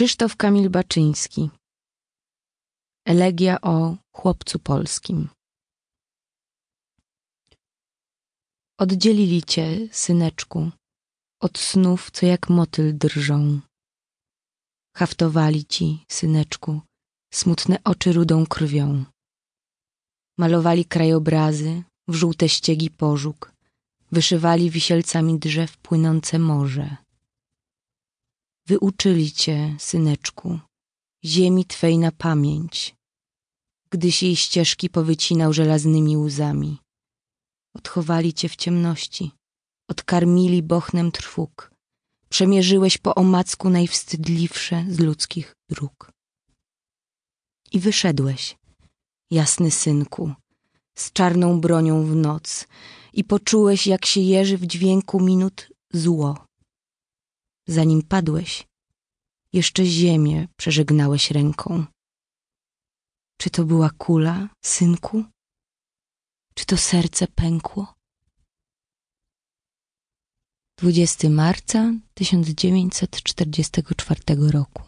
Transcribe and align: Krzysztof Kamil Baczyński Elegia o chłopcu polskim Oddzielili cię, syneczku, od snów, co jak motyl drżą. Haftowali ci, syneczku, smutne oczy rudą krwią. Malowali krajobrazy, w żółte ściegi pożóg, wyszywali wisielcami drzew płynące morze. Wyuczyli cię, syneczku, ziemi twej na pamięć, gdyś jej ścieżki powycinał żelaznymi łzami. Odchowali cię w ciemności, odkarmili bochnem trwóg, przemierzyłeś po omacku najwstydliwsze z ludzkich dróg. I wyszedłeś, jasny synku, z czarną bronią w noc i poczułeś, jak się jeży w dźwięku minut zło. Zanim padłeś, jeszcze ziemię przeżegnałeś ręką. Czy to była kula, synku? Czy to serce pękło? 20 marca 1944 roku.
Krzysztof 0.00 0.36
Kamil 0.36 0.70
Baczyński 0.70 1.50
Elegia 3.06 3.60
o 3.60 3.96
chłopcu 4.12 4.58
polskim 4.58 5.28
Oddzielili 8.78 9.42
cię, 9.42 9.88
syneczku, 9.92 10.70
od 11.40 11.58
snów, 11.58 12.10
co 12.10 12.26
jak 12.26 12.48
motyl 12.48 12.98
drżą. 12.98 13.60
Haftowali 14.96 15.64
ci, 15.64 16.04
syneczku, 16.08 16.80
smutne 17.32 17.78
oczy 17.84 18.12
rudą 18.12 18.46
krwią. 18.46 19.04
Malowali 20.38 20.84
krajobrazy, 20.84 21.82
w 22.08 22.14
żółte 22.14 22.48
ściegi 22.48 22.90
pożóg, 22.90 23.52
wyszywali 24.12 24.70
wisielcami 24.70 25.38
drzew 25.38 25.76
płynące 25.76 26.38
morze. 26.38 26.96
Wyuczyli 28.70 29.32
cię, 29.32 29.76
syneczku, 29.78 30.58
ziemi 31.24 31.64
twej 31.64 31.98
na 31.98 32.12
pamięć, 32.12 32.94
gdyś 33.90 34.22
jej 34.22 34.36
ścieżki 34.36 34.90
powycinał 34.90 35.52
żelaznymi 35.52 36.16
łzami. 36.16 36.78
Odchowali 37.74 38.34
cię 38.34 38.48
w 38.48 38.56
ciemności, 38.56 39.30
odkarmili 39.88 40.62
bochnem 40.62 41.12
trwóg, 41.12 41.70
przemierzyłeś 42.28 42.98
po 42.98 43.14
omacku 43.14 43.70
najwstydliwsze 43.70 44.84
z 44.88 44.98
ludzkich 44.98 45.56
dróg. 45.70 46.12
I 47.72 47.80
wyszedłeś, 47.80 48.56
jasny 49.30 49.70
synku, 49.70 50.32
z 50.98 51.12
czarną 51.12 51.60
bronią 51.60 52.04
w 52.04 52.14
noc 52.14 52.66
i 53.12 53.24
poczułeś, 53.24 53.86
jak 53.86 54.06
się 54.06 54.20
jeży 54.20 54.58
w 54.58 54.66
dźwięku 54.66 55.20
minut 55.20 55.68
zło. 55.92 56.49
Zanim 57.70 58.02
padłeś, 58.02 58.68
jeszcze 59.52 59.84
ziemię 59.84 60.48
przeżegnałeś 60.56 61.30
ręką. 61.30 61.84
Czy 63.36 63.50
to 63.50 63.64
była 63.64 63.90
kula, 63.90 64.48
synku? 64.64 65.24
Czy 66.54 66.66
to 66.66 66.76
serce 66.76 67.26
pękło? 67.26 67.94
20 70.78 71.28
marca 71.28 71.92
1944 72.14 74.20
roku. 74.50 74.82